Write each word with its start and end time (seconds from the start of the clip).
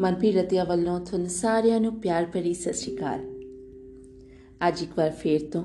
ਮਨਪ੍ਰੀਤ 0.00 0.36
ਰਤਿਆ 0.36 0.64
ਵੱਲੋਂ 0.64 1.00
ਤੁਹਾਨੂੰ 1.00 1.28
ਸਾਰਿਆਂ 1.28 1.80
ਨੂੰ 1.80 2.00
ਪਿਆਰ 2.00 2.24
ਭਰੀ 2.24 2.54
ਸਤਿ 2.54 2.72
ਸ਼੍ਰੀ 2.72 2.96
ਅਕਾਲ। 2.96 3.20
ਅੱਜ 4.68 4.82
ਇੱਕ 4.82 4.90
ਵਾਰ 4.96 5.10
ਫੇਰ 5.10 5.40
ਤੋਂ 5.44 5.64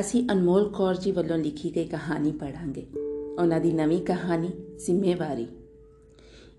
ਅਸੀਂ 0.00 0.28
ਅਨਮੋਲ 0.32 0.72
ਕੌਰ 0.72 0.96
ਜੀ 0.96 1.10
ਵੱਲੋਂ 1.10 1.38
ਲਿਖੀ 1.38 1.76
ਗਈ 1.76 1.84
ਕਹਾਣੀ 1.84 2.32
ਪੜਾਂਗੇ 2.32 2.86
ਉਹਨਾਂ 3.38 3.60
ਦੀ 3.60 3.72
ਨਵੀਂ 3.72 4.02
ਕਹਾਣੀ 4.02 4.50
ਜ਼ਿੰਮੇਵਾਰੀ। 4.86 5.46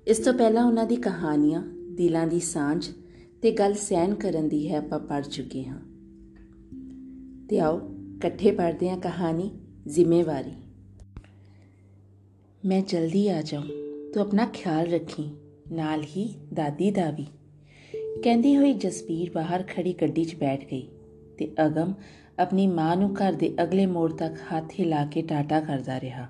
ਇਸ 0.07 0.18
ਤੋਂ 0.18 0.34
ਪਹਿਲਾਂ 0.34 0.66
ਉਹਨਾਂ 0.66 0.86
ਦੀ 0.86 0.96
ਕਹਾਣੀਆਂ 0.96 1.62
ਦਿਲਾਂ 1.92 2.28
ਦੀ 2.28 2.40
ਸਾਂਝ 2.40 2.90
ਤੇ 3.42 3.52
ਗੱਲ 3.52 3.74
ਸਹਿਣ 3.74 4.16
ਕਰਨ 4.16 4.50
ਦੀ 4.50 4.72
ਹੈ 4.72 4.78
ਆਪਾਂ 4.78 5.00
ਪੜ 5.00 5.26
ਚੁੱਕੇ 5.26 5.66
ਹਾਂ। 5.66 5.80
ਤੇ 7.50 7.60
ਆਓ 7.60 7.82
ਇਕੱਠੇ 8.16 8.52
ਪੜਦੇ 8.52 8.90
ਹਾਂ 8.90 8.98
ਕਹਾਣੀ 8.98 9.52
ਜ਼ਿੰਮੇਵਾਰੀ। 9.88 10.52
ਮੈਂ 12.66 12.82
ਜਲਦੀ 12.87 13.29
ਆ 13.29 13.42
ਜਾਉਂ 13.42 13.64
ਤੂੰ 14.14 14.24
ਆਪਣਾ 14.24 14.46
ਖਿਆਲ 14.46 14.87
ਰੱਖੀ। 14.87 15.29
ਨਾਲ 15.71 16.04
ਹੀ 16.04 16.33
ਦਾਦੀ 16.54 16.92
ਦਾ 16.92 17.10
ਵੀ। 17.11 17.25
ਕਹਿੰਦੀ 18.23 18.57
ਹੋਈ 18.57 18.73
ਜਸਬੀਰ 18.73 19.32
ਬਾਹਰ 19.36 19.64
ਖੜੀ 19.68 19.93
ਗੱਡੀ 20.01 20.25
'ਚ 20.25 20.36
ਬੈਠ 20.36 20.65
ਗਈ 20.65 20.87
ਤੇ 21.37 21.51
ਅਗਮ 21.65 21.93
ਆਪਣੀ 22.39 22.68
ਮਾਂ 22.68 22.96
ਨੂੰ 22.96 23.14
ਘਰ 23.14 23.33
ਦੇ 23.33 23.54
ਅਗਲੇ 23.64 23.86
ਮੋੜ 23.86 24.14
ਤੱਕ 24.14 24.33
ਹੱਥ 24.33 24.73
ਹਿਲਾ 24.79 25.06
ਕੇ 25.06 25.21
ਟਾਟਾ 25.21 25.59
ਕਰਦਾ 25.59 26.00
ਰਿਹਾ। 26.00 26.28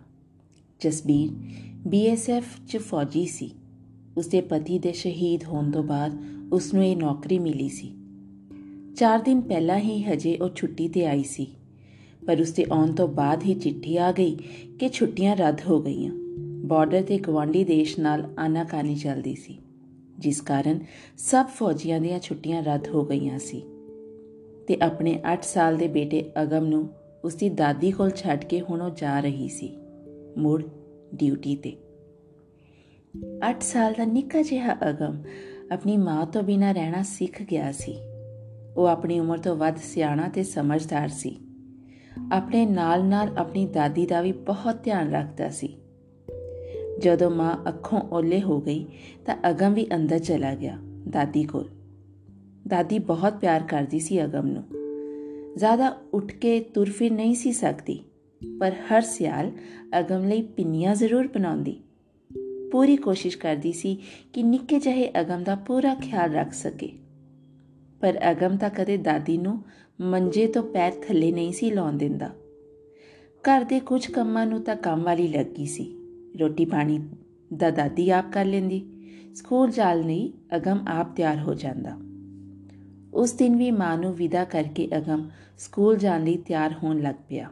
ਜਸਬੀਰ 0.82 1.32
ਬੀਐਸਐਫ 1.88 2.46
'ਚ 2.68 2.78
ਫੌਜੀ 2.78 3.26
ਸੀ। 3.26 3.52
ਉਸਦੇ 4.18 4.42
ਪਤੀ 4.42 4.80
ਦੇ 4.80 4.92
ਸ਼ਹੀਦ 4.92 5.44
ਹੋਣ 5.44 5.72
ਤੋਂ 5.72 5.84
ਬਾਅਦ 5.84 6.24
ਉਸ 6.54 6.74
ਨੂੰ 6.74 6.86
ਇਹ 6.86 6.98
ਨੌਕਰੀ 6.98 7.40
ਮਿਲੀ 7.40 7.70
ਸੀ। 7.70 7.92
4 8.96 9.22
ਦਿਨ 9.22 9.42
ਪਹਿਲਾਂ 9.42 9.80
ਹੀ 9.80 10.04
ਹਜੇ 10.04 10.38
ਉਹ 10.38 10.50
ਛੁੱਟੀ 10.56 10.88
ਤੇ 10.88 11.06
ਆਈ 11.06 11.24
ਸੀ। 11.24 11.48
ਪਰ 12.28 12.42
ਉਸਦੇ 12.42 12.66
ਆਉਣ 12.72 12.92
ਤੋਂ 12.92 13.08
ਬਾਅਦ 13.08 13.44
ਹੀ 13.44 13.54
ਚਿੱਠੀ 13.54 13.98
ਆ 13.98 14.12
ਗਈ 14.12 14.36
ਕਿ 14.80 14.90
ਛੁੱਟੀਆਂ 14.90 15.36
ਰੱਦ 15.36 15.62
ਹੋ 15.70 15.82
ਗਈਆਂ। 15.82 16.25
ਬਾਰਡਰ 16.66 17.02
ਤੇ 17.02 17.18
ਗਵਾਂਡੀ 17.18 17.64
ਦੇਸ਼ 17.64 18.00
ਨਾਲ 18.00 18.34
ਆਨਾਕਾਨੀ 18.40 18.96
ਚੱਲਦੀ 18.96 19.36
ਸੀ, 19.36 19.58
ਜਿਸ 20.20 20.42
ਕਾਰਨ 20.42 20.80
ਸਭ 21.18 21.46
ਫੌਜੀਆਂ 21.46 22.00
ਦੀਆਂ 22.00 22.20
ਛੁੱਟੀਆਂ 22.20 22.64
ਰੱਦ 22.64 22.88
ਹੋ 22.88 23.06
ਗਈਆਂ 23.06 23.40
ਸੀ। 23.40 23.62
ਤੇ 24.68 24.78
ਆਪਣੇ 24.82 25.20
8 25.34 25.44
ਸਾਲ 25.44 25.78
ਦੇ 25.78 25.88
ਬੇਟੇ 25.88 26.32
ਅਗਮ 26.42 26.66
ਨੂੰ 26.66 26.90
ਉਸਦੀ 27.24 27.50
ਦਾਦੀ 27.50 27.92
ਕੋਲ 27.92 28.10
ਛੱਡ 28.10 28.44
ਕੇ 28.44 28.62
ਹੁਣ 28.62 28.82
ਉਹ 28.82 28.90
ਜਾ 28.90 29.20
ਰਹੀ 29.20 29.48
ਸੀ, 29.48 29.78
ਮੁੜ 30.38 30.64
ਡਿਊਟੀ 31.16 31.56
ਤੇ। 31.56 31.78
8 33.50 33.64
ਸਾਲ 33.64 33.94
ਦਾ 33.94 34.06
ਨਿੱਕਾ 34.06 34.42
ਜਿਹਾ 34.42 34.90
ਅਗਮ 34.90 35.24
ਆਪਣੀ 35.72 35.98
ਮਾਂ 35.98 36.26
ਤੋਂ 36.26 36.44
ਬਿਨਾ 36.44 36.72
ਰਹਿਣਾ 36.72 37.04
ਸਿੱਖ 37.04 37.44
ਗਿਆ 37.44 37.72
ਸੀ। 37.72 37.96
ਉਹ 38.78 38.86
ਆਪਣੀ 38.86 39.20
ਉਮਰ 39.20 39.38
ਤੋਂ 39.38 39.56
ਵੱਧ 39.56 39.76
ਸਿਆਣਾ 39.76 40.28
ਤੇ 40.28 40.44
ਸਮਝਦਾਰ 40.44 41.08
ਸੀ। 41.08 41.38
ਆਪਣੇ 42.32 42.66
ਨਾਲ-ਨਾਲ 42.66 43.38
ਆਪਣੀ 43.38 43.66
ਦਾਦੀ 43.66 44.06
ਦਾ 44.06 44.22
ਵੀ 44.22 44.32
ਬਹੁਤ 44.32 44.84
ਧਿਆਨ 44.84 45.12
ਰੱਖਦਾ 45.12 45.50
ਸੀ। 45.50 45.78
ਜਦੋਂ 47.00 47.32
ਮਾਂ 47.32 47.58
ਅੱਖੋਂ 47.68 48.02
ਓਲੇ 48.12 48.42
ਹੋ 48.42 48.62
ਗਈ 48.62 48.86
ਤਾਂ 49.26 49.36
ਅਗਮ 49.50 49.74
ਵੀ 49.74 49.88
ਅੰਦਰ 49.96 50.20
ਚਲਾ 50.20 50.56
ਗਿਆ 50.56 50.78
ਦਾਦੀ 51.10 51.44
ਕੋਲ। 51.44 51.70
ਦਾਦੀ 52.68 53.00
ਬਹੁਤ 53.00 53.34
ਪਿਆਰ 53.34 53.64
ਕਰਦੀ 53.64 54.00
ਸੀ 54.00 54.24
ਅਗਮ 54.24 54.48
ਨੂੰ। 54.48 54.64
ਜ਼ਿਆਦਾ 55.58 55.98
ਉੱਠ 56.14 56.32
ਕੇ 56.32 56.60
ਤੁਰ 56.60 56.90
ਫਿਰ 56.90 57.12
ਨਹੀਂ 57.12 57.36
ਸੀ 57.36 57.52
ਸਕਦੀ, 57.52 58.00
ਪਰ 58.60 58.74
ਹਰ 58.74 59.02
ਸਿਆਲ 59.02 59.52
ਅਗਮ 60.00 60.28
ਲਈ 60.28 60.42
ਪਿੰਨੀਆਂ 60.42 60.96
ਜ਼ਰੂਰ 60.96 61.28
ਬਣਾਉਂਦੀ। 61.28 61.80
ਪੂਰੀ 62.72 62.96
ਕੋਸ਼ਿਸ਼ 62.96 63.38
ਕਰਦੀ 63.38 63.74
ਸੀ 63.74 63.98
ਕਿ 64.34 64.44
ਨਿੱਕੇ 64.44 64.80
ਜਿਹੇ 64.80 65.12
ਅਗਮ 65.22 65.44
ਦਾ 65.44 65.56
ਪੂਰਾ 65.56 65.96
ਖਿਆਲ 65.96 66.34
ਰੱਖ 66.34 66.54
ਸਕੇ। 66.54 66.92
ਪਰ 68.02 68.20
ਅਗਮ 68.32 68.58
ਤਾਂ 68.58 68.70
ਕਦੇ 68.70 68.98
ਦਾਦੀ 68.98 69.38
ਨੂੰ 69.38 69.64
ਮੰਜੇ 70.02 70.48
ਤੋਂ 70.48 70.64
ਪੈਰ 70.64 70.92
ਥੱਲੇ 70.92 71.32
ਨਹੀਂ 71.32 71.54
ਸੀ 71.54 71.72
ਲਾਉਣ 71.72 71.94
ਦਿੰਦਾ। 71.94 72.30
ਘਰ 73.44 73.64
ਦੇ 73.64 73.80
ਕੁਝ 73.80 74.12
ਕੰਮਾਂ 74.12 74.46
ਨੂੰ 74.46 74.62
ਤਾਂ 74.62 74.76
ਕੰਮ 74.76 75.04
ਵਾਲੀ 75.04 75.28
ਲੱਗੀ 75.28 75.66
ਸੀ। 75.66 76.05
ਰੋਟੀ 76.40 76.66
ਪਾਣੀ 76.66 77.00
ਦਾ 77.58 77.72
ਦਾਦੀ 77.72 78.10
ਆਪ 78.10 78.26
ਕਰ 78.32 78.46
ਲੈਂਦੀ। 78.46 78.82
ਸਕੂਲ 79.36 79.72
ਜਾਲ 79.72 80.06
ਨਹੀਂ 80.06 80.32
ਅਗਮ 80.56 80.86
ਆਪ 80.88 81.16
ਤਿਆਰ 81.16 81.40
ਹੋ 81.40 81.54
ਜਾਂਦਾ। 81.54 81.98
ਉਸ 83.14 83.34
ਦਿਨ 83.34 83.56
ਵੀ 83.56 83.72
ਮਾਂ 83.72 83.98
ਨੂੰ 83.98 84.16
ਵਿਦਾ 84.16 84.44
ਕਰਕੇ 84.44 84.90
ਅਗਮ 84.98 85.30
ਸਕੂਲ 85.58 85.98
ਜਾਣ 85.98 86.24
ਲਈ 86.24 86.38
ਤਿਆਰ 86.38 86.74
ਹੋਣ 86.84 87.02
ਲੱਗ 87.02 87.16
ਪਿਆ। 87.30 87.50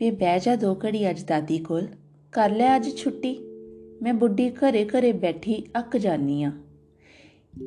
ਵੇ 0.00 0.10
ਬਹਿ 0.10 0.40
ਜਾ 0.40 0.56
ਦੋ 0.56 0.78
ਘੜੀ 0.84 1.10
ਅੱਜ 1.10 1.24
ਦਾਦੀ 1.24 1.58
ਕੋਲ। 1.58 1.86
ਕਰ 2.32 2.50
ਲੈ 2.50 2.76
ਅੱਜ 2.76 2.96
ਛੁੱਟੀ। 2.96 3.38
ਮੈਂ 4.02 4.14
ਬੁੱਢੀ 4.14 4.50
ਘਰੇ 4.50 4.84
ਘਰੇ 4.84 5.12
ਬੈਠੀ 5.12 5.64
ਅੱਕ 5.78 5.96
ਜਾਨੀ 5.96 6.42
ਆ। 6.42 6.52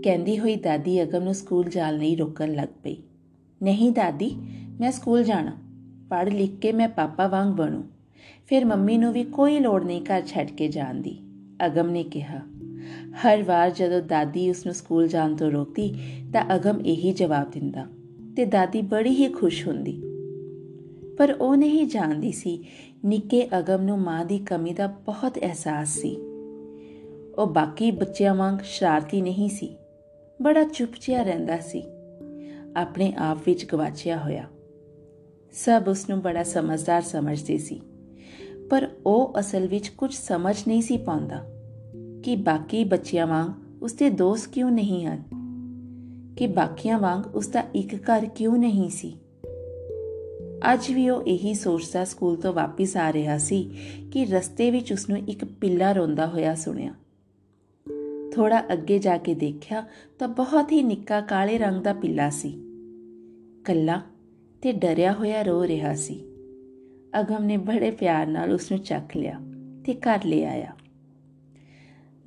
ਕਹਿੰਦੀ 0.03 0.40
ਹੋਈ 0.40 0.56
ਦਾਦੀ 0.56 1.03
ਅਗਮ 1.03 1.24
ਨੂੰ 1.24 1.34
ਸਕੂਲ 1.34 1.70
ਜਾਣ 1.70 1.97
ਲਈ 1.97 2.16
ਰੋਕਣ 2.16 2.53
ਲੱਗ 2.53 2.70
ਪਈ। 2.84 2.97
ਨਹੀਂ 3.64 3.91
ਦਾਦੀ, 3.91 4.36
ਮੈਂ 4.80 4.91
ਸਕੂਲ 4.91 5.24
ਜਾਣਾ। 5.24 5.58
ਪੜ੍ਹ 6.09 6.30
ਲਿਖ 6.30 6.59
ਕੇ 6.59 6.72
ਮੈਂ 6.72 6.90
ਪਾਪਾ 6.90 7.28
ਵਾਂਗ 7.28 7.53
ਬਣੂ। 7.53 7.84
ਫਿਰ 8.48 8.66
ਮੰਮੀ 8.66 8.98
ਨੂੰ 8.98 9.14
ਵੀ 9.14 9.24
ਕੋਈ 9.24 9.59
ਲੋੜ 9.59 9.84
ਨਹੀਂ 9.84 10.02
ਘਰ 10.02 10.22
ਛੱਡ 10.26 10.48
ਕੇ 10.48 10.68
ਜਾਣ 10.68 10.96
ਦੀ। 10.96 11.20
ਅਗਮ 11.66 11.90
ਨੇ 11.90 12.04
ਕਿਹਾ, 12.04 12.42
ਹਰ 13.12 13.44
ਵਾਰ 13.44 13.70
ਜਦੋਂ 13.70 14.02
ਦਾਦੀ 14.02 14.50
ਉਸ 14.50 14.66
ਨੂੰ 14.66 14.76
ਸਕੂਲ 14.76 15.08
ਜਾਣ 15.08 15.36
ਤੋਂ 15.36 15.52
ਰੋਕਦੀ, 15.52 15.96
ਤਾਂ 16.34 16.56
ਅਗਮ 16.56 16.82
ਇਹੀ 16.86 17.14
ਜਵਾਬ 17.14 17.52
ਦਿੰਦਾ 17.52 17.88
ਤੇ 18.36 18.46
ਦਾਦੀ 18.46 18.82
ਬੜੀ 18.82 19.09
ਹੀ 19.09 19.28
ਖੁਸ਼ 19.28 19.68
ਹੁੰਦੀ। 19.68 20.02
ਪਰ 21.18 21.32
ਉਹ 21.32 21.56
ਨਹੀਂ 21.56 21.88
ਜਾਣਦੀ 21.88 22.32
ਸੀ 22.32 22.64
ਨਿੱਕੇ 23.06 23.48
ਅਗਮ 23.59 23.82
ਨੂੰ 23.82 24.00
ਮਾਂ 24.00 24.26
ਦੀ 24.26 24.40
ਕਮੀ 24.40 24.74
ਦਾ 24.74 24.88
ਬਹੁਤ 24.88 25.40
ਅਹਿਸਾਸ 25.40 25.90
ਸੀ। 25.90 26.16
ਉਹ 27.38 27.48
ਬਾਕੀ 27.48 27.92
ਬੱਚਿਆਂ 27.92 28.36
ਵਾਂਗ 28.36 28.58
ਸ਼ਰਾਰਤੀ 28.64 29.22
ਨਹੀਂ 29.22 29.50
ਸੀ, 29.50 29.76
ਬੜਾ 30.42 30.64
ਚੁੱਪਚਿਆ 30.64 31.24
ਰਹਿੰਦਾ 31.24 31.58
ਸੀ। 31.58 31.84
ਆਪਣੇ 32.76 33.14
ਆਪ 33.18 33.38
ਵਿੱਚ 33.46 33.66
ਗਵਾਚਿਆ 33.66 34.18
ਹੋਇਆ। 34.18 34.44
ਸਭ 35.52 35.84
ਉਸ 35.88 36.09
ਨੂੰ 36.09 36.22
ਬੜਾ 36.22 36.44
ਸਮਝਦਾਰ 36.44 37.02
ਸਮਝਦੇ 37.02 37.58
ਸੀ। 37.58 37.82
ਪਰ 38.72 38.90
ਉਹ 39.06 39.34
ਅਸਲ 39.40 39.68
ਵਿੱਚ 39.68 39.88
ਕੁਝ 39.88 40.14
ਸਮਝ 40.14 40.56
ਨਹੀਂ 40.68 40.82
ਸੀ 40.82 40.98
ਪਾਉਂਦਾ 40.98 41.46
ਕਿ 42.24 42.36
ਬਾਕੀ 42.36 42.84
ਬੱਚਿਆਂ 42.84 43.28
ਵਾਂਗ 43.28 43.84
ਉਸਦੇ 43.84 44.09
ਦੋਸਤ 44.09 44.50
ਕਿਉਂ 44.50 44.72
ਨਹੀਂ 44.72 45.08
ਹਨ? 45.08 45.24
ਕਿ 46.38 46.48
ਬਾਕੀਆਂ 46.48 47.00
ਵਾਂਗ 47.00 47.36
ਉਸਦਾ 47.36 47.64
ਇੱਕ 47.76 47.96
ਘਰ 47.96 48.26
ਕਿਉਂ 48.26 48.58
ਨਹੀਂ 48.58 48.90
ਸੀ? 48.90 49.18
ਅੱਜ 50.74 50.92
ਵੀ 50.92 51.09
ਉਹ 51.09 51.24
ਇਹੀ 51.24 51.54
ਸੋਚਦਾ 51.54 52.06
ਸਕੂਲ 52.06 52.36
ਤੋਂ 52.36 52.54
ਵਾਪਸ 52.54 52.98
ਆ 52.98 53.14
ਰਿਹਾ 53.14 53.38
ਸੀ 53.38 53.72
ਕਿ 54.12 54.26
ਰਸਤੇ 54.26 54.72
ਵਿੱਚ 54.72 54.94
ਉਸ 54.94 55.09
ਨੂੰ 55.09 55.18
ਇੱਕ 55.18 55.46
ਪਿੱਲਾ 55.46 55.92
ਰੋਂਦਾ 55.92 56.28
ਹੋਇਆ 56.28 56.56
ਸੁਣਿਆ। 56.56 56.94
ਥੋੜਾ 58.34 58.74
ਅੱਗੇ 58.74 59.00
ਜਾ 59.00 59.18
ਕੇ 59.18 59.34
ਦੇਖਿਆ 59.34 59.86
ਤਾਂ 60.20 60.28
ਬਹੁਤ 60.28 60.72
ਹੀ 60.72 60.84
ਨਿੱਕਾ 60.84 61.22
ਕਾਲੇ 61.22 61.58
ਰੰਗ 61.58 61.82
ਦਾ 61.82 61.94
ਪਿੱਲਾ 61.94 62.30
ਸੀ। 62.30 62.52
ਕੱਲਾ 63.66 64.02
ਤੇ 64.62 64.72
ਡਰਿਆ 64.72 65.14
ਹੋਇਆ 65.14 65.42
ਰੋ 65.42 65.68
ਰਿਹਾ 65.68 65.96
ਸੀ। 65.96 66.24
ਅਗਮ 67.19 67.44
ਨੇ 67.44 67.57
ਬੜੇ 67.57 67.91
ਪਿਆਰ 67.91 68.27
ਨਾਲ 68.27 68.51
ਉਸ 68.51 68.72
ਨੂੰ 68.72 68.79
ਚੱਕ 68.79 69.17
ਲਿਆ 69.17 69.39
ਤੇ 69.85 69.94
ਘਰ 69.94 70.25
ਲੈ 70.25 70.45
ਆਇਆ। 70.49 70.73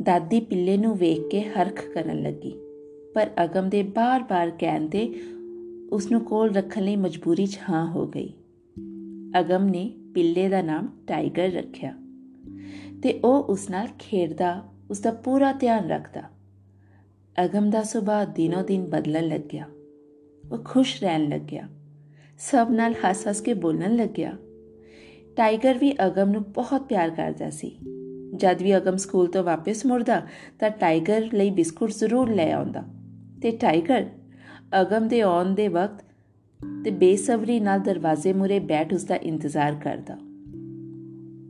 ਦਾਦੀ 0.02 0.40
ਪਿੱਲੇ 0.40 0.76
ਨੂੰ 0.76 0.96
ਵੇਖ 0.96 1.28
ਕੇ 1.30 1.42
ਹਰਖ 1.42 1.88
ਕਰਨ 1.94 2.22
ਲੱਗੀ, 2.22 2.52
ਪਰ 3.14 3.30
ਅਗਮ 3.44 3.68
ਦੇ 3.68 3.82
ਬਾਰ-ਬਾਰ 3.82 4.50
ਕਹਿਣ 4.50 4.88
ਤੇ 4.88 5.14
ਉਸ 5.92 6.10
ਨੂੰ 6.10 6.20
ਕੋਲ 6.20 6.54
ਰੱਖਣ 6.54 6.82
ਲਈ 6.82 6.96
ਮਜਬੂਰੀ 6.96 7.46
'ਚ 7.46 7.58
ਹਾਂ 7.70 7.86
ਹੋ 7.86 8.06
ਗਈ। 8.06 8.32
ਅਗਮ 9.40 9.64
ਨੇ 9.64 9.92
ਪਿੱਲੇ 10.14 10.48
ਦਾ 10.48 10.62
ਨਾਮ 10.62 10.88
ਟਾਈਗਰ 11.06 11.50
ਰੱਖਿਆ 11.50 11.94
ਤੇ 13.02 13.20
ਉਹ 13.24 13.44
ਉਸ 13.44 13.70
ਨਾਲ 13.70 13.88
ਖੇਡਦਾ 13.98 14.64
ਉਸ 14.90 15.00
ਦਾ 15.00 15.10
ਪੂਰਾ 15.10 15.52
ਧਿਆਨ 15.52 15.88
ਰੱਖਦਾ। 15.88 16.22
ਅਗਮ 17.44 17.70
ਦਾ 17.70 17.82
ਸੁਭਾਅ 17.82 18.24
ਦਿਨੋ 18.24 18.62
ਦਿਨ 18.62 18.84
ਬਦਲਣ 18.84 19.28
ਲੱਗਿਆ। 19.28 19.64
ਉਹ 20.52 20.58
ਖੁਸ਼ 20.64 21.02
ਰਹਿਣ 21.02 21.28
ਲੱਗਿਆ। 21.28 21.68
ਸਭ 22.38 22.68
ਨਾਲ 22.70 22.92
ਹੱਸ-ਹੱਸ 22.92 23.40
ਕੇ 23.40 23.54
ਬੋਲਣ 23.54 23.96
ਲੱਗਿਆ। 23.96 24.36
ਟਾਈਗਰ 25.36 25.78
ਵੀ 25.78 25.94
ਅਗਮ 26.06 26.30
ਨੂੰ 26.30 26.42
ਬਹੁਤ 26.42 26.82
ਪਿਆਰ 26.82 27.10
ਕਰਦਾ 27.10 27.50
ਸੀ। 27.50 27.78
ਜਦ 28.36 28.62
ਵੀ 28.62 28.76
ਅਗਮ 28.76 28.96
ਸਕੂਲ 28.96 29.26
ਤੋਂ 29.26 29.44
ਵਾਪਸ 29.44 29.86
ਮੁੜਦਾ, 29.86 30.22
ਤਾਂ 30.58 30.70
ਟਾਈਗਰ 30.70 31.28
ਲਈ 31.34 31.50
ਬਿਸਕੁਟ 31.50 31.90
ਜ਼ਰੂਰ 31.90 32.34
ਲੈ 32.34 32.52
ਆਉਂਦਾ। 32.52 32.84
ਤੇ 33.42 33.50
ਟਾਈਗਰ 33.50 34.06
ਅਗਮ 34.80 35.08
ਦੇ 35.08 35.20
ਆਉਣ 35.20 35.54
ਦੇ 35.54 35.68
ਵਕਤ 35.68 36.04
ਤੇ 36.84 36.90
ਬੇਸਬਰੀ 36.90 37.60
ਨਾਲ 37.60 37.80
ਦਰਵਾਜ਼ੇ 37.80 38.32
ਮੂਰੇ 38.32 38.58
ਬੈਠ 38.58 38.94
ਉਸ 38.94 39.04
ਦਾ 39.04 39.16
ਇੰਤਜ਼ਾਰ 39.16 39.74
ਕਰਦਾ। 39.74 40.16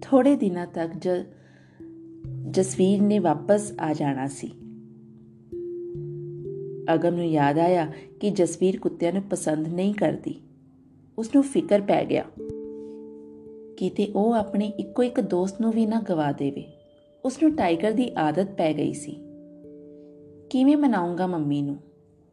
ਥੋੜੇ 0.02 0.36
ਦਿਨਾਂ 0.36 0.66
ਤੱਕ 0.66 0.90
ਜ 0.98 1.08
ਜਸਵੀਰ 2.50 3.02
ਨੇ 3.02 3.18
ਵਾਪਸ 3.18 3.72
ਆ 3.80 3.92
ਜਾਣਾ 3.92 4.26
ਸੀ। 4.26 4.46
ਅਗਮ 6.94 7.14
ਨੂੰ 7.14 7.26
ਯਾਦ 7.26 7.58
ਆਇਆ 7.58 7.92
ਕਿ 8.20 8.30
ਜਸਵੀਰ 8.30 8.78
ਕੁੱਤਿਆਂ 8.78 9.12
ਨੂੰ 9.12 9.22
ਪਸੰਦ 9.22 9.68
ਨਹੀਂ 9.68 9.94
ਕਰਦੀ। 9.94 10.40
ਉਸ 11.18 11.30
ਨੂੰ 11.34 11.44
ਫਿਕਰ 11.44 11.80
ਪੈ 11.80 12.04
ਗਿਆ। 12.04 12.24
ਕਿਤੇ 13.78 14.08
ਉਹ 14.14 14.32
ਆਪਣੇ 14.32 14.72
ਇੱਕੋ 14.78 15.02
ਇੱਕ 15.02 15.20
ਦੋਸਤ 15.20 15.60
ਨੂੰ 15.60 15.72
ਵੀ 15.72 15.86
ਨਾ 15.86 16.00
ਗਵਾ 16.00 16.32
ਦੇਵੇ। 16.32 16.64
ਉਸ 17.24 17.42
ਨੂੰ 17.42 17.56
ਟਾਈਗਰ 17.56 17.92
ਦੀ 17.92 18.10
ਆਦਤ 18.18 18.46
ਪੈ 18.50 18.74
ਗਈ 18.74 18.92
ਸੀ। 18.92 19.12
ਕਿਵੇਂ 20.50 20.76
ਮਨਾਉਂਗਾ 20.76 21.26
ਮੰਮੀ 21.26 21.62
ਨੂੰ? 21.62 21.76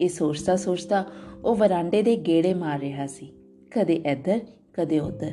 ਇਹ 0.01 0.09
ਸੋਚਦਾ 0.09 0.55
ਸੋਚਦਾ 0.55 1.05
ਉਹ 1.45 1.55
ਵਰਾਂਡੇ 1.55 2.03
ਦੇ 2.03 2.15
ਗੇੜੇ 2.15 2.53
ਮਾਰ 2.53 2.79
ਰਿਹਾ 2.79 3.07
ਸੀ। 3.07 3.33
ਕਦੇ 3.71 3.93
ਇੱਧਰ, 3.93 4.39
ਕਦੇ 4.73 4.99
ਉੱਧਰ। 4.99 5.31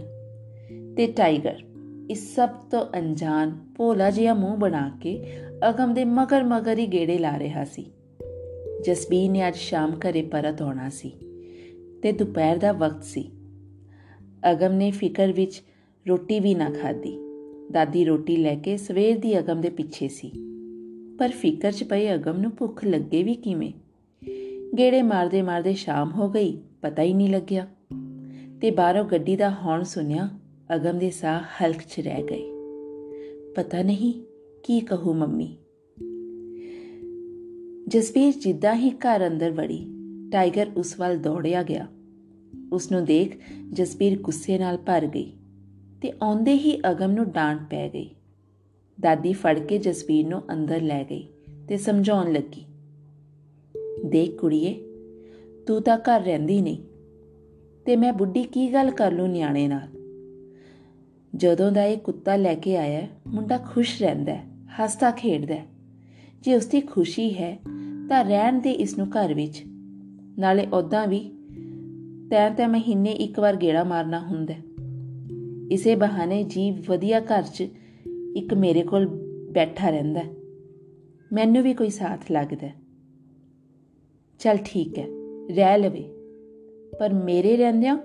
ਤੇ 0.97 1.07
ਟਾਈਗਰ, 1.07 1.61
ਇਸ 2.11 2.35
ਸਭ 2.35 2.49
ਤੋਂ 2.49 2.87
ਅਣਜਾਣ, 2.99 3.51
ਭੋਲਾ 3.77 4.11
ਜਿਹਾ 4.11 4.35
ਮੂੰਹ 4.35 4.57
ਬਣਾ 4.57 4.99
ਕੇ 5.03 5.25
ਅਗਮ 5.69 5.95
ਦੇ 5.95 6.05
ਮਗਰ 6.05 6.45
ਮਗਰ 6.45 6.79
ਹੀ 6.79 6.87
ਗੇੜੇ 6.87 7.19
ਲਾ 7.19 7.39
ਰਿਹਾ 7.39 7.65
ਸੀ। 7.65 7.91
ਜਸਬੀਰ 8.85 9.31
ਨੇ 9.31 9.49
ਅੱਜ 9.49 9.57
ਸ਼ਾਮ 9.57 9.99
ਘਰੇ 9.99 10.23
ਪਰਤ 10.23 10.63
ਆਉਣਾ 10.63 10.89
ਸੀ। 10.89 11.13
ਤੇ 12.03 12.13
ਦੁਪਹਿਰ 12.13 12.57
ਦਾ 12.57 12.73
ਵਕਤ 12.73 13.05
ਸੀ। 13.05 13.31
ਅਗਮ 14.51 14.73
ਨੇ 14.73 14.91
ਫਿਕਰ 14.91 15.33
ਵਿੱਚ 15.33 15.63
ਰੋਟੀ 16.09 16.41
ਵੀ 16.41 16.55
ਨਾ 16.55 16.71
ਖਾਧੀ। 16.71 17.19
ਦਾਦੀ 17.73 18.05
ਰੋਟੀ 18.05 18.37
ਲੈ 18.37 18.55
ਕੇ 18.55 18.77
ਸਵੇਰ 18.77 19.19
ਦੀ 19.19 19.39
ਅਗਮ 19.39 19.61
ਦੇ 19.61 19.71
ਪਿੱਛੇ 19.71 20.09
ਸੀ। 20.09 20.33
ਪਰ 21.19 21.29
ਫਿਕਰ 21.29 21.73
'ਚ 21.73 21.85
ਪਈ 21.85 22.15
ਅਗਮ 22.15 22.37
ਨੂੰ 22.37 22.51
ਭੁੱਖ 22.59 22.85
ਲੱਗੇ 22.85 23.23
ਵੀ 23.23 23.35
ਕਿਵੇਂ? 23.35 23.73
ਗੇੜੇ 24.79 25.03
ਮਾਰਦੇ 25.03 25.43
ਮਾਰਦੇ 25.43 25.75
ਸ਼ਾਮ 25.75 26.11
ਹੋ 26.11 26.29
ਗਈ, 26.29 26.59
ਪਤਾ 26.83 27.03
ਹੀ 27.03 27.15
ਨਹੀਂ 27.15 27.29
ਲੱਗਿਆ। 27.29 27.67
ਤੇ 28.61 28.71
ਬਾਹਰੋਂ 28.71 29.05
ਗੱਡੀ 29.05 29.37
ਦਾ 29.37 29.51
ਹੌਰਨ 29.51 29.85
ਸੁਨਿਆ 29.85 30.29
ਅਗਮ 30.75 30.99
ਦੇ 30.99 31.11
ਸਾਹ 31.11 31.41
ਹਲਕ 31.41 31.77
'ਚ 31.77 32.01
ਰਹਿ 32.01 32.23
ਗਏ। 32.23 32.51
ਪਤਾ 33.57 33.83
ਨਹੀਂ 33.83 34.15
ਕੀ 34.65 34.81
ਕਹੂ 34.81 35.13
ਮੰਮੀ। 35.13 35.57
ਜਸਬੀਰ 37.89 38.33
ਜਿੱਦਾਂ 38.41 38.75
ਹੀ 38.75 38.91
ਘਰ 38.91 39.27
ਅੰਦਰ 39.27 39.51
ਵੜੀ, 39.51 39.87
ਟਾਈਗਰ 40.33 40.67
ਉਸ 40.77 41.01
ਵੱਲ 41.01 41.19
ਦੌੜਿਆ 41.19 41.63
ਗਿਆ। 41.63 41.87
ਉਸ 42.73 42.93
ਨੂੰ 42.93 43.05
ਦੇਖ 43.05 43.39
ਜਸਬੀਰ 43.73 44.19
ਗੁੱਸੇ 44.19 44.59
ਨਾਲ 44.59 44.77
ਭਰ 44.77 45.07
ਗਈ। 45.07 45.33
ਤੇ 46.03 46.13
ਆਉਂਦੇ 46.23 46.53
ਹੀ 46.53 46.79
ਅਗਮ 46.91 47.11
ਨੂੰ 47.11 47.31
ਡਾਂਟ 47.31 47.59
ਪੈ 47.71 47.89
ਗਈ। 47.89 48.11
ਦਾਦੀ 49.01 49.33
ਫੜ 49.33 49.59
ਕੇ 49.59 49.79
ਜਸਬੀਰ 49.79 50.27
ਨੂੰ 50.27 50.43
ਅੰਦਰ 50.53 50.81
ਲੈ 50.81 51.05
ਗਈ 51.05 51.27
ਤੇ 51.69 51.77
ਸਮਝਾਉਣ 51.77 52.33
ਲੱਗੀ, 52.33 52.65
ਦੇਖ 54.05 54.39
ਕੁੜੀਏ, 54.41 54.73
ਤੂੰ 55.67 55.83
ਤਾਂ 55.83 55.99
ਘਰ 55.99 56.23
ਰਹਿੰਦੀ 56.23 56.61
ਨਹੀਂ, 56.61 56.79
ਤੇ 57.87 57.97
ਮੈਂ 57.97 58.13
ਬੁੱਢੀ 58.13 58.43
ਕੀ 58.43 58.73
ਗੱਲ 58.73 58.91
ਕਰ 58.91 59.13
ਲੂ 59.13 59.27
ਨਿਆਣੇ 59.27 59.69
ਨਾਲ? 59.69 59.89
ਜਦੋਂ 61.37 61.73
ਦਾ 61.73 61.85
ਇਹ 61.85 61.99
ਕੁੱਤਾ 61.99 62.37
ਲੈ 62.37 62.55
ਕੇ 62.55 62.77
ਆਇਆ, 62.77 63.07
ਮੁੰਡਾ 63.27 63.59
ਖੁਸ਼ 63.59 64.03
ਰਹਿੰਦਾ 64.03 64.35
ਹੈ, 64.35 64.45
ਹੱਸਦਾ 64.81 65.11
ਖੇਡਦਾ 65.11 65.55
ਹੈ। 65.55 65.67
ਜੇ 66.43 66.55
ਉਸ 66.55 66.67
ਦੀ 66.67 66.81
ਖੁਸ਼ੀ 66.81 67.35
ਹੈ, 67.35 67.59
ਤਾਂ 68.09 68.25
ਰਹਿਣ 68.25 68.61
ਦੇ 68.61 68.73
ਇਸ 68.73 68.99
ਨੂੰ 68.99 69.07
ਘਰ 69.11 69.35
ਵਿੱਚ। 69.35 69.63
ਨਾਲੇ 70.39 70.67
ਉਦਾਂ 70.73 71.07
ਵੀ 71.07 71.21
ਤੈਂ 72.31 72.51
ਤੇ 72.51 72.67
ਮਹੀਨੇ 72.67 73.11
ਇੱਕ 73.11 73.39
ਵਾਰ 73.39 73.57
ਗੇੜਾ 73.57 73.85
ਮਾਰਨਾ 73.85 74.21
ਹੁੰਦਾ 74.21 74.55
ਇਸੇ 75.73 75.95
ਬਹਾਨੇ 75.95 76.45
ਜੀ 76.45 76.71
ਵਧੀਆ 76.71 77.21
ਘਰ 77.21 77.43
'ਚ 77.43 77.61
ਇੱਕ 78.37 78.55
ਮੇਰੇ 78.55 78.83
ਕੋਲ 78.83 79.07
ਬੈਠਾ 79.53 79.91
ਰਹਿੰਦਾ 79.91 80.23
ਮੈਨੂੰ 81.33 81.63
ਵੀ 81.63 81.75
ਕੋਈ 81.75 81.91
ਸਾਥ 81.91 82.33
ਲੱਗਦਾ 82.33 82.69
ਚਲ 84.39 84.59
ਠੀਕ 84.65 84.99
ਹੈ, 84.99 85.07
ਰਹਿ 85.55 85.79
ਲਵੇ। 85.79 86.05
ਪਰ 87.01 87.13
ਮੇਰੇ 87.15 87.57
ਰਹਿੰਦਿਆਂ 87.57 87.99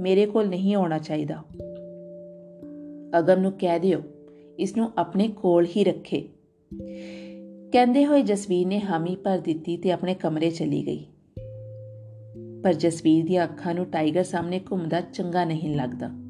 ਮੇਰੇ 0.00 0.26
ਕੋਲ 0.26 0.48
ਨਹੀਂ 0.48 0.74
ਆਉਣਾ 0.74 0.98
ਚਾਹੀਦਾ। 0.98 1.42
ਅਗਮ 3.18 3.40
ਨੂੰ 3.40 3.52
ਕਹਿ 3.52 3.78
ਦਿਓ, 3.78 4.00
ਇਸ 4.58 4.76
ਨੂੰ 4.76 4.92
ਆਪਣੇ 4.98 5.28
ਕੋਲ 5.28 5.66
ਹੀ 5.76 5.84
ਰੱਖੇ। 5.84 6.28
ਕਹਿੰਦੇ 7.72 8.06
ਹੋਏ 8.06 8.22
ਜਸਵੀਰ 8.22 8.66
ਨੇ 8.66 8.80
ਹਾਮੀ 8.80 9.16
ਭਰ 9.16 9.38
ਦਿੱਤੀ 9.38 9.76
ਤੇ 9.76 9.92
ਆਪਣੇ 9.92 10.14
ਕਮਰੇ 10.14 10.50
ਚਲੀ 10.50 10.86
ਗਈ। 10.86 11.06
ਪਰ 12.64 12.72
ਜਸਵੀਰ 12.72 13.24
ਦੀਆਂ 13.24 13.44
ਅੱਖਾਂ 13.44 13.74
ਨੂੰ 13.74 13.86
ਟਾਈਗਰ 13.86 14.22
ਸਾਹਮਣੇ 14.22 14.60
ਘੁੰਮਦਾ 14.70 15.00
ਚੰਗਾ 15.00 15.44
ਨਹੀਂ 15.44 15.76
ਲੱਗਦਾ। 15.76 16.23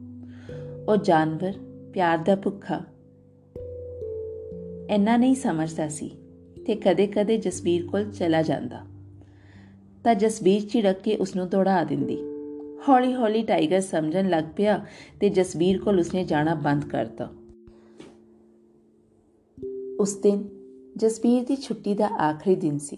ਉਹ 0.89 0.97
ਜਾਨਵਰ, 0.97 1.53
ਪਿਆਰ 1.93 2.19
ਦਾ 2.19 2.37
ਭੁੱਖਾ। 2.37 2.81
ਇੰਨਾ 4.91 5.17
ਨਹੀਂ 5.17 5.35
ਸਮਝਦਾ 5.35 5.89
ਸੀ 5.89 6.11
ਤੇ 6.67 6.75
ਕਦੇ-ਕਦੇ 6.75 7.37
ਜਸਵੀਰ 7.37 7.87
ਕੋਲ 7.87 8.11
ਚਲਾ 8.11 8.43
ਜਾਂਦਾ। 8.43 8.81
ਤਾਂ 10.05 10.15
ਜਸਵੀਰ 10.15 10.63
ਝਿੜਕ 10.63 11.01
ਕੇ 11.01 11.17
ਉਸ 11.17 11.37
ਨੂੰ 11.37 11.49
ਦੌੜਾ 11.49 11.85
ਦਿੰਦੀ। 11.85 12.19
ਹੌਲੀ-ਹੌਲੀ 12.89 13.43
ਟਾਈਗਰ 13.43 13.81
ਸਮਝਣ 13.81 14.29
ਲੱਗ 14.31 14.45
ਪਿਆ 14.57 14.87
ਤੇ 15.21 15.29
ਜਸਵੀਰ 15.29 15.79
ਕੋਲ 15.79 15.99
ਉਸਨੇ 15.99 16.25
ਜਾਣਾ 16.25 16.55
ਬੰਦ 16.55 16.85
ਕਰਤਾ। 16.85 17.31
ਉਸ 20.01 20.17
ਦਿਨ 20.17 20.49
ਜਸਵੀਰ 20.97 21.45
ਦੀ 21.45 21.57
ਛੁੱਟੀ 21.57 21.95
ਦਾ 21.95 22.07
ਆਖਰੀ 22.07 22.57
ਦਿਨ 22.57 22.79
ਸੀ 22.79 22.97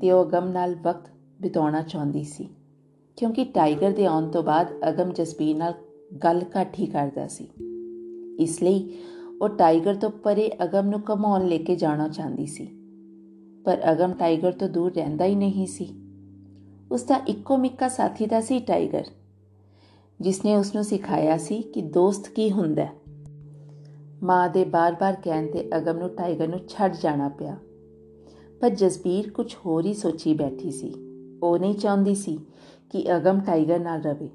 ਤੇ 0.00 0.10
ਉਹ 0.10 0.24
ਅਗਮ 0.24 0.48
ਨਾਲ 0.48 0.74
ਵਕਤ 0.74 1.10
ਬਿਤਾਉਣਾ 1.42 1.82
ਚਾਹੁੰਦੀ 1.82 2.24
ਸੀ। 2.24 2.48
ਕਿਉਂਕਿ 3.16 3.44
ਟਾਈਗਰ 3.44 3.90
ਦੇ 3.90 4.06
ਆਉਣ 4.06 4.30
ਤੋਂ 4.30 4.42
ਬਾਅਦ 4.42 4.66
ਅਗਮ 4.88 5.12
ਜਸਵੀਰ 5.12 5.56
ਨਾਲ 5.56 5.74
ਗੱਲ 6.16 6.42
ਘੱਟ 6.60 6.78
ਹੀ 6.78 6.86
ਕਰਦਾ 6.86 7.28
ਸੀ। 7.28 7.48
ਇਸ 8.40 8.62
ਲਈ 8.62 8.98
ਉਹ 9.42 9.48
ਟਾਈਗਰ 9.48 9.94
ਤੋਂ 9.94 10.10
ਪਰੇ 10.10 10.50
ਅਗਮ 10.64 10.88
ਨੂੰ 10.88 11.00
ਕਮਾਉਣ 11.00 11.46
ਲੈ 11.46 11.58
ਕੇ 11.58 11.76
ਜਾਣਾ 11.76 12.08
ਚਾਹੁੰਦੀ 12.08 12.46
ਸੀ। 12.46 12.66
ਪਰ 13.64 13.92
ਅਗਮ 13.92 14.12
ਟਾਈਗਰ 14.12 14.52
ਤੋਂ 14.52 14.68
ਦੂਰ 14.68 14.92
ਰਹਿੰਦਾ 14.92 15.24
ਹੀ 15.24 15.34
ਨਹੀਂ 15.34 15.66
ਸੀ। 15.66 15.94
ਉਸ 16.92 17.02
ਦਾ 17.02 17.16
ਇੱਕੋ 17.28 17.56
ਮਿੱਕਾ 17.56 17.88
ਸਾਥੀ 17.88 18.26
ਦਾ 18.26 18.40
ਸੀ 18.40 18.58
ਟਾਈਗਰ 18.58 19.04
ਜਿਸ 20.20 20.44
ਨੇ 20.44 20.56
ਉਸ 20.56 20.74
ਨੂੰ 20.74 20.84
ਸਿਖਾਇਆ 20.84 21.36
ਸੀ 21.36 21.62
ਕਿ 21.62 21.82
ਦੋਸਤ 21.82 22.28
ਕੀ 22.28 22.50
ਹੁੰਦਾ 22.50 22.84
ਹੈ। 22.84 22.92
ਮਾਂ 24.22 24.48
ਦੇ 24.48 24.64
ਬਾਰ-ਬਾਰ 24.64 25.16
ਕਹਿਣ 25.24 25.46
ਤੇ 25.52 25.68
ਅਗਮ 25.76 25.98
ਨੂੰ 25.98 26.08
ਟਾਈਗਰ 26.08 26.48
ਨੂੰ 26.48 26.60
ਛੱਡ 26.68 26.94
ਜਾਣਾ 27.02 27.28
ਪਿਆ। 27.28 27.56
ਪਰ 28.60 28.68
ਜਸਬੀਰ 28.68 29.30
ਕੁਝ 29.30 29.56
ਹੋਰ 29.66 29.86
ਹੀ 29.86 29.94
ਸੋਚੀ 29.94 30.34
ਬੈਠੀ 30.34 30.70
ਸੀ। 30.70 30.94
ਉਹ 31.42 31.58
ਨਹੀਂ 31.58 31.74
ਚਾਹੁੰਦੀ 31.74 32.14
ਸੀ 32.14 32.38
ਕਿ 32.90 33.16
ਅਗਮ 33.16 33.40
ਟਾਈਗਰ 33.40 33.78
ਨਾਲ 33.78 34.02
ਰਵੇ। 34.02 34.30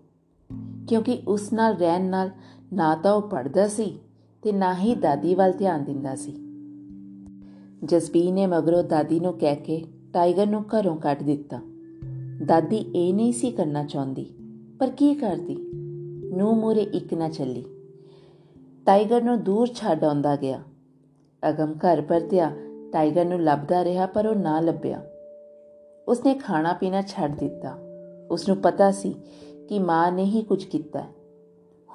ਕਿਉਂਕਿ 0.87 1.21
ਉਸ 1.27 1.53
ਨਾਲ 1.53 1.75
ਰਹਿਣ 1.75 2.05
ਨਾਲ 2.05 2.29
ਨਾ 2.73 2.95
ਤਾਂ 2.95 3.13
ਉਹ 3.13 3.21
ਪੜਦਾ 3.21 3.67
ਸੀ 3.67 3.97
ਤੇ 4.41 4.51
ਨਾ 4.51 4.73
ਹੀ 4.75 4.95
ਦਾਦੀ 4.95 5.35
ਵੱਲ 5.35 5.51
ਧਿਆਨ 5.51 5.83
ਦਿੰਦਾ 5.83 6.15
ਸੀ। 6.15 6.31
ਜਸਬੀਰ 7.83 8.31
ਨੇ 8.33 8.47
ਮਗਰੋਂ 8.47 8.83
ਦਾਦੀ 8.83 9.19
ਨੂੰ 9.19 9.33
ਕਹਿ 9.33 9.55
ਕੇ 9.55 9.85
ਟਾਈਗਰ 10.13 10.47
ਨੂੰ 10.47 10.63
ਘਰੋਂ 10.63 10.97
ਕੱਢ 10.97 11.23
ਦਿੱਤਾ। 11.23 11.59
ਦਾਦੀ 12.45 12.77
ਇਹ 12.95 13.13
ਨਹੀਂ 13.13 13.33
ਸੀ 13.33 13.51
ਕਰਨਾ 13.51 13.83
ਚਾਹੁੰਦੀ, 13.83 14.25
ਪਰ 14.79 14.89
ਕੀ 14.89 15.13
ਕਰਦੀ? 15.13 15.55
ਨੂੰ 16.35 16.57
ਮੂਰੇ 16.57 16.81
ਇੱਕ 16.81 17.13
ਨਾ 17.13 17.29
ਚੱਲੀ। 17.29 17.65
ਟਾਈਗਰ 18.85 19.21
ਨੂੰ 19.21 19.43
ਦੂਰ 19.43 19.67
ਛੱਡ 19.67 20.03
ਆਉਂਦਾ 20.03 20.35
ਗਿਆ। 20.35 20.61
ਅਗਮ 21.49 21.73
ਘਰ 21.73 22.01
ਪਰਤਿਆ 22.01 22.51
ਟਾਈਗਰ 22.93 23.25
ਨੂੰ 23.25 23.43
ਲੱਭਦਾ 23.43 23.83
ਰਿਹਾ 23.83 24.05
ਪਰ 24.05 24.27
ਉਹ 24.27 24.35
ਨਾ 24.35 24.59
ਲੱਭਿਆ। 24.59 25.01
ਉਸਨੇ 26.07 26.33
ਖਾਣਾ 26.33 26.73
ਪੀਣਾ 26.73 27.01
ਛੱਡ 27.01 27.35
ਦਿੱਤਾ। 27.35 27.77
ਉਸ 28.31 28.47
ਨੂੰ 28.47 28.57
ਪਤਾ 28.57 28.91
ਸੀ 28.91 29.15
ਕਿ 29.69 29.79
ਮਾਂ 29.79 30.11
ਨੇ 30.11 30.25
ਹੀ 30.25 30.41
ਕੁਝ 30.41 30.65
ਕੀਤਾ। 30.65 31.03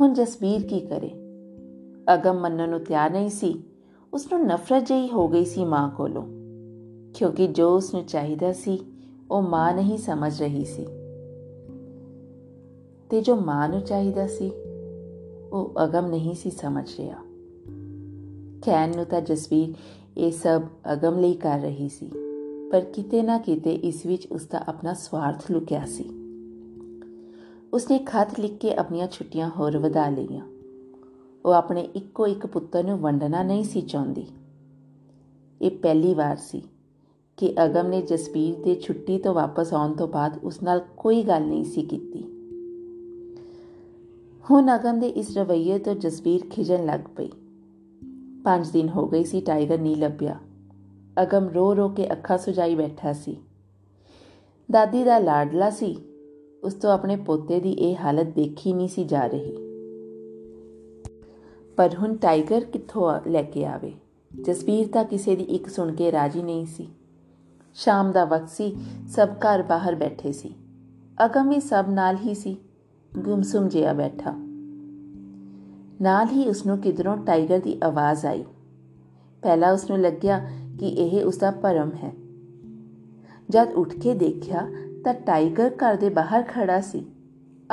ਹੁਣ 0.00 0.12
ਜਸਬੀਰ 0.12 0.66
ਕੀ 0.66 0.80
ਕਰੇ? 0.80 1.10
ਅਗਮ 2.14 2.40
ਮੰਨਣ 2.40 2.68
ਨੂੰ 2.68 2.80
ਤਿਆਰ 2.80 3.10
ਨਹੀਂ 3.10 3.30
ਸੀ। 3.30 3.62
ਉਸ 4.14 4.32
ਨੂੰ 4.32 4.46
ਨਫ਼ਰਤ 4.46 4.86
ਜਿਹੀ 4.86 5.08
ਹੋ 5.08 5.28
ਗਈ 5.28 5.44
ਸੀ 5.44 5.64
ਮਾਂ 5.64 5.90
ਕੋਲੋਂ। 5.90 6.26
ਕਿਉਂਕਿ 7.14 7.46
ਜੋ 7.46 7.76
ਉਸ 7.76 7.94
ਨੂੰ 7.94 8.06
ਚਾਹੀਦਾ 8.06 8.52
ਸੀ, 8.52 8.78
ਉਹ 9.30 9.42
ਮਾਂ 9.42 9.74
ਨਹੀਂ 9.74 9.98
ਸਮਝ 9.98 10.40
ਰਹੀ 10.40 10.64
ਸੀ। 10.64 10.86
ਤੇ 13.10 13.20
ਜੋ 13.20 13.36
ਮਾਂ 13.36 13.68
ਨੂੰ 13.68 13.80
ਚਾਹੀਦਾ 13.80 14.26
ਸੀ, 14.26 14.50
ਉਹ 15.52 15.84
ਅਗਮ 15.84 16.06
ਨਹੀਂ 16.06 16.34
ਸੀ 16.34 16.50
ਸਮਝ 16.50 16.90
ਰਿਹਾ। 16.98 17.16
ਕੈਨ 18.64 18.96
ਨੂੰ 18.96 19.04
ਤਾਂ 19.04 19.20
ਜਸਵੀਰ 19.20 19.74
ਇਹ 20.18 20.32
ਸਭ 20.32 20.62
ਅਗਮ 20.92 21.18
ਲਈ 21.18 21.34
ਕਰ 21.34 21.60
ਰਹੀ 21.60 21.88
ਸੀ। 21.88 22.10
ਪਰ 22.72 22.80
ਕਿਤੇ 22.80 23.22
ਨਾ 23.22 23.38
ਕਿਤੇ 23.38 23.74
ਇਸ 23.74 24.06
ਵਿੱਚ 24.06 24.26
ਉਸ 24.32 24.46
ਦਾ 24.46 24.68
ਆਪਣਾ 24.68 24.94
ਸਵਾਰਥ 24.94 25.50
ਲੁਕਿਆ 25.50 25.86
ਸੀ। 25.86 26.17
ਉਸਨੇ 27.72 27.98
ਖਤ 27.98 28.40
ਲਿਖ 28.40 28.58
ਕੇ 28.58 28.74
ਆਪਣੀਆਂ 28.74 29.08
ਛੁੱਟੀਆਂ 29.08 29.50
ਹੋਰ 29.58 29.78
ਵਧਾ 29.78 30.08
ਲਈਆਂ। 30.08 30.46
ਉਹ 31.46 31.52
ਆਪਣੇ 31.52 31.80
ਇੱਕੋ 31.80 32.26
ਇੱਕ 32.26 32.46
ਪੁੱਤਰ 32.46 32.84
ਨੂੰ 32.84 32.98
ਵੰਡਣਾ 32.98 33.42
ਨਹੀਂ 33.42 33.64
ਸੀ 33.64 33.80
ਚਾਹੁੰਦੀ। 33.80 34.26
ਇਹ 35.62 35.70
ਪਹਿਲੀ 35.70 36.14
ਵਾਰ 36.14 36.36
ਸੀ 36.36 36.62
ਕਿ 37.36 37.54
ਅਗਮ 37.64 37.86
ਨੇ 37.86 38.02
ਜਸਵੀਰ 38.02 38.64
ਦੇ 38.64 38.74
ਛੁੱਟੀ 38.74 39.18
ਤੋਂ 39.18 39.34
ਵਾਪਸ 39.34 39.74
ਆਉਣ 39.74 39.92
ਤੋਂ 39.92 40.08
ਬਾਅਦ 40.08 40.38
ਉਸ 40.42 40.62
ਨਾਲ 40.62 40.80
ਕੋਈ 40.96 41.22
ਗੱਲ 41.22 41.42
ਨਹੀਂ 41.42 41.64
ਸੀ 41.64 41.82
ਕੀਤੀ। 41.82 42.22
ਹੁਣ 44.50 44.74
ਅਗਮ 44.74 45.00
ਦੇ 45.00 45.08
ਇਸ 45.08 45.38
ਰਵਈਏ 45.38 45.78
ਤੋਂ 45.78 45.94
ਜਸਵੀਰ 45.94 46.40
ਖਿਜਣ 46.50 46.86
ਲੱਗ 46.86 47.00
ਪਈ। 47.16 47.30
5 48.44 48.70
ਦਿਨ 48.72 48.88
ਹੋ 48.88 49.06
ਗਏ 49.06 49.24
ਸੀ 49.24 49.40
ਟਾਈਗਰ 49.40 49.78
ਨਹੀਂ 49.78 49.96
ਲੱਭਿਆ। 49.96 50.38
ਅਗਮ 51.22 51.48
ਰੋ 51.48 51.76
ਰੋ 51.76 51.88
ਕੇ 51.88 52.12
ਅੱਖਾਂ 52.12 52.38
ਸੁਜਾਈ 52.38 52.74
ਬੈਠਾ 52.74 53.12
ਸੀ। 53.12 53.36
ਦਾਦੀ 54.70 55.04
ਦਾ 55.04 55.18
ਲਾਡਲਾ 55.18 55.70
ਸੀ। 55.70 55.96
ਉਸ 56.64 56.74
ਤੋਂ 56.74 56.92
ਆਪਣੇ 56.92 57.16
ਪੋਤੇ 57.16 57.60
ਦੀ 57.60 57.72
ਇਹ 57.72 57.96
ਹਾਲਤ 57.96 58.26
ਦੇਖੀ 58.26 58.72
ਨਹੀਂ 58.72 58.88
ਸੀ 58.88 59.04
ਜਾ 59.04 59.26
ਰਹੀ। 59.26 59.56
ਪਰ 61.76 61.94
ਹੁਣ 61.94 62.16
ਟਾਈਗਰ 62.16 62.64
ਕਿੱਥੋਂ 62.64 63.20
ਲੈ 63.26 63.42
ਕੇ 63.42 63.66
ਆਵੇ? 63.66 63.92
ਜਸਵੀਰ 64.40 64.88
ਤਾਂ 64.92 65.04
ਕਿਸੇ 65.04 65.36
ਦੀ 65.36 65.42
ਇੱਕ 65.42 65.66
ਸੁਣ 65.66 65.94
ਕੇ 65.94 66.12
ਰਾਜੀ 66.12 66.42
ਨਹੀਂ 66.42 66.66
ਸੀ। 66.66 66.88
ਸ਼ਾਮ 67.74 68.12
ਦਾ 68.12 68.24
ਵਕਤ 68.24 68.48
ਸੀ, 68.48 68.76
ਸਭ 69.08 69.28
ਘਰ 69.32 69.62
ਬਾਹਰ 69.62 69.94
ਬੈਠੇ 69.94 70.32
ਸੀ। 70.32 70.54
ਅਗਮ 71.24 71.48
ਵੀ 71.48 71.60
ਸਭ 71.60 71.84
ਨਾਲ 71.90 72.16
ਹੀ 72.16 72.34
ਸੀ, 72.34 72.56
ਗੁੰਮਸੁਮ 73.18 73.68
ਜਿਹਾ 73.68 73.92
ਬੈਠਾ। 73.92 74.32
ਨਾਲ 76.00 76.26
ਹੀ 76.26 76.48
ਉਸ 76.48 76.66
ਨੂੰ 76.66 76.78
ਕਿਧਰੋਂ 76.78 77.16
ਟਾਈਗਰ 77.16 77.58
ਦੀ 77.58 77.78
ਆਵਾਜ਼ 77.84 78.26
ਆਈ। 78.26 78.44
ਪਹਿਲਾਂ 79.42 79.72
ਉਸ 79.72 79.90
ਨੂੰ 79.90 79.98
ਲੱਗਿਆ 79.98 80.50
ਕਿ 80.80 80.88
ਇਹ 80.88 81.24
ਉਸ 81.24 81.36
ਦਾ 81.36 81.50
ਭਰਮ 81.50 81.90
ਹੈ। 81.90 82.12
ਜਦ 83.50 83.72
ਉੱਠ 83.72 83.94
ਕੇ 83.94 84.14
ਦੇਖਿਆ 84.14 84.70
ਤਾਂ 85.04 85.14
ਟਾਈਗਰ 85.14 85.70
ਘਰ 85.76 85.94
ਦੇ 85.94 86.08
ਬਾਹਰ 86.08 86.42
ਖੜਾ 86.42 86.80
ਸੀ। 86.80 87.06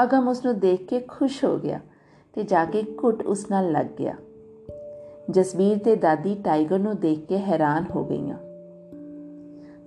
ਅਗਮ 0.03 0.27
ਉਸ 0.27 0.45
ਨੂੰ 0.45 0.59
ਦੇਖ 0.59 0.85
ਕੇ 0.85 0.99
ਖੁਸ਼ 0.99 1.45
ਹੋ 1.45 1.57
ਗਿਆ 1.57 1.79
ਤੇ 2.33 2.43
ਜਾ 2.43 2.65
ਕੇ 2.65 2.83
ਘੁੱਟ 3.03 3.23
ਉਸ 3.25 3.51
ਨਾਲ 3.51 3.71
ਲੱਗ 3.71 3.85
ਗਿਆ। 3.85 4.15
ਜਸਵੀਰ 5.31 5.77
ਤੇ 5.77 5.95
ਦਾਦੀ 5.95 6.35
ਟਾਈਗਰ 6.35 6.79
ਨੂੰ 6.79 6.99
ਦੇਖ 6.99 7.25
ਕੇ 7.25 7.37
ਹੈਰਾਨ 7.37 7.85
ਹੋ 7.95 8.05
ਗਈਆਂ। 8.05 8.37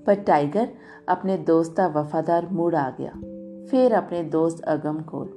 ਪਰ 0.07 0.15
ਟਾਈਗਰ 0.15 0.67
ਆਪਣੇ 1.09 1.37
ਦੋਸਤ 1.37 1.77
ਦਾ 1.77 1.89
ਵਫਾਦਾਰ 1.89 2.47
ਮੁੜ 2.53 2.75
ਆ 2.75 2.91
ਗਿਆ। 2.91 3.13
ਫਿਰ 3.71 3.93
ਆਪਣੇ 3.93 4.23
ਦੋਸਤ 4.23 4.65
ਅਗਮ 4.75 5.03
ਕੋਲ। 5.03 5.29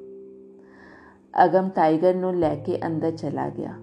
ਅਗਮ 1.46 1.70
ਟਾਈਗਰ 1.70 2.14
ਨੂੰ 2.14 2.36
ਲੈ 2.36 2.56
ਕੇ 2.56 2.80
ਅੰਦਰ 2.88 3.12
ਚਲਾ 3.12 3.50
ਗਿਆ। 3.50 3.74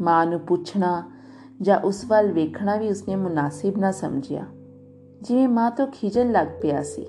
ਮਾਂ 0.00 0.26
ਨੂੰ 0.26 0.40
ਪੁੱਛਣਾ 0.40 1.10
ਜਾਂ 1.62 1.80
ਉਸ 1.80 2.04
ਵੱਲ 2.04 2.32
ਵੇਖਣਾ 2.32 2.76
ਵੀ 2.76 2.88
ਉਸਨੇ 2.88 3.16
ਮੁਨਾਸਿਬ 3.16 3.78
ਨਾ 3.78 3.90
ਸਮਝਿਆ। 3.90 4.46
ਜਿਵੇਂ 5.24 5.48
ਮਾਂ 5.48 5.70
ਤੋਂ 5.70 5.86
ਖਿਜਣ 5.86 6.32
ਲੱਗ 6.32 6.46
ਪਿਆ 6.62 6.82
ਸੀ। 6.82 7.06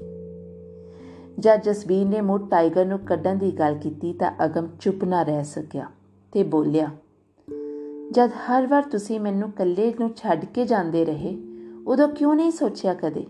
ਜਦ 1.40 1.62
ਜਸਬੀਰ 1.62 2.08
ਨੇ 2.08 2.22
ਮੁੱਢ 2.22 2.50
ਟਾਈਗਰ 2.50 2.86
ਨੂੰ 2.86 3.00
ਕੱਢਣ 3.00 3.36
ਦੀ 3.36 3.52
ਗੱਲ 3.52 3.78
ਕੀਤੀ 3.78 4.14
ਤਾਂ 4.14 4.32
ਅਗਮ 4.46 4.68
ਚੁੱਪ 4.80 5.04
ਨਾ 5.04 5.24
ਰਹਿ 5.24 5.44
ਸਕਿਆ 5.44 5.90
ਤੇ 6.32 6.44
ਬੋਲਿਆ, 6.44 6.90
ਜਦ 8.12 8.32
ਹਰ 8.44 8.68
ਵਾਰ 8.68 8.84
ਤੁਸੀਂ 8.84 9.20
ਮੈਨੂੰ 9.20 9.50
ਇਕੱਲੇ 9.50 9.94
ਨੂੰ 10.00 10.10
ਛੱਡ 10.16 10.46
ਕੇ 10.46 10.66
ਜਾਂਦੇ 10.66 11.06
ਰਹੇ, 11.06 11.38
ਉਦੋਂ 11.88 12.08
ਕਿਉਂ 12.10 12.36
ਨਹੀਂ 12.36 12.52
ਸੋਚਿਆ 12.52 12.94
ਕਦੇ? 12.94 13.26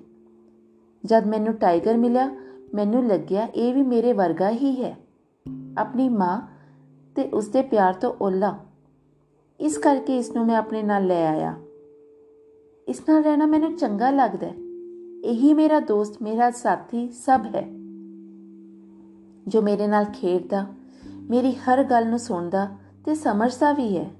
ਜਦ 1.06 1.27
ਮੈਨੂੰ 1.27 1.54
ਟਾਈਗਰ 1.54 1.98
ਮਿਲਿਆ, 1.98 2.30
ਮੈਨੂੰ 2.74 3.06
ਲੱਗਿਆ 3.08 3.48
ਇਹ 3.56 3.74
ਵੀ 3.74 3.84
ਮੇਰੇ 3.84 4.13
ਵਰਗਾ 4.13 4.50
ਹੀ 4.50 4.84
ਹੈ। 4.84 4.96
ਆਪਣੀ 5.77 6.10
ਮਾਂ 6.10 6.42
ਤੇ 7.15 7.24
ਉਸਦੇ 7.24 7.62
ਪਿਆਰ 7.62 7.94
ਤੋਂ 7.94 8.13
ਓਲਾ। 8.22 8.58
ਇਸ 9.60 9.77
ਕਰਕੇ 9.77 10.18
ਇਸ 10.18 10.32
ਨੂੰ 10.32 10.46
ਮੈਂ 10.46 10.58
ਆਪਣੇ 10.58 10.84
ਨਾਲ 10.84 11.06
ਲੈ 11.06 11.25
ਆਇਆ। 11.30 11.56
ਇਸ 12.88 13.01
ਨਾਲ 13.10 13.24
ਰਹਿਣਾ 13.24 13.46
ਮੈਨੂੰ 13.46 13.75
ਚੰਗਾ 13.75 14.10
ਲੱਗਦਾ 14.12 14.48
ਹੈ। 14.48 14.65
ਇਹੀ 15.25 15.53
ਮੇਰਾ 15.53 15.79
ਦੋਸਤ, 15.79 16.22
ਮੇਰਾ 16.22 16.51
ਸਾਥੀ 16.51 17.10
ਸਭ 17.12 17.46
ਹੈ। 17.55 17.72
ਜੋ 19.48 19.62
ਮੇਰੇ 19.62 19.88
ਨਾਲ 19.88 20.05
ਖੇਡਦਾ, 20.05 20.65
ਮੇਰੀ 21.29 21.51
ਹਰ 21.51 21.84
ਗੱਲ 21.84 22.10
ਨੂੰ 22.10 22.20
ਸੁਣਦਾ 22.20 22.77
ਤੇ 23.05 23.15
ਸਮਝਦਾ 23.15 23.74
ਵੀ 23.74 23.98
ਹੈ। 23.98 24.12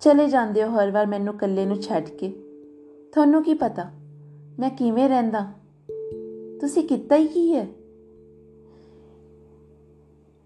ਚਲੇ 0.00 0.28
ਜਾਂਦੇ 0.28 0.64
ਹੋ 0.64 0.78
ਹਰ 0.78 0.90
ਵਾਰ 0.90 1.06
ਮੈਨੂੰ 1.06 1.34
ਇਕੱਲੇ 1.34 1.66
ਨੂੰ 1.66 1.76
ਛੱਡ 1.76 2.04
ਕੇ। 2.04 2.28
ਤੁਹਾਨੂੰ 3.12 3.42
ਕੀ 3.42 3.54
ਪਤਾ, 3.54 3.90
ਮੈਂ 4.58 4.70
ਕਿਵੇਂ 4.70 5.08
ਰਹਿੰਦਾ? 5.08 5.52
ਤੁਸੀਂ 6.60 6.88
ਕੀਤਾ 6.88 7.16
ਹੀ 7.16 7.26
ਕੀ 7.26 7.54
ਹੈ? 7.54 7.66